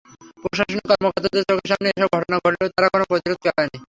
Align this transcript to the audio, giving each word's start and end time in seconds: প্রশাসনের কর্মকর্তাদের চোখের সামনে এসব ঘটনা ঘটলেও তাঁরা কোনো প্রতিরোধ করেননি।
প্রশাসনের 0.43 0.85
কর্মকর্তাদের 0.89 1.43
চোখের 1.49 1.69
সামনে 1.71 1.87
এসব 1.91 2.09
ঘটনা 2.15 2.35
ঘটলেও 2.37 2.73
তাঁরা 2.75 2.89
কোনো 2.93 3.05
প্রতিরোধ 3.09 3.39
করেননি। 3.45 3.77